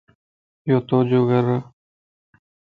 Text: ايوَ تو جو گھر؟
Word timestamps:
ايوَ 0.65 0.77
تو 0.87 0.97
جو 1.09 1.21
گھر؟ 1.29 1.45